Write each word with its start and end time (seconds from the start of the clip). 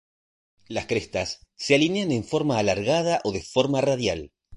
Las 0.65 0.87
crestas 0.87 1.45
se 1.53 1.75
alinean 1.75 2.11
en 2.11 2.23
forma 2.23 2.57
alargada 2.57 3.21
o 3.23 3.31
de 3.31 3.43
forma 3.43 3.81
radial. 3.81 4.31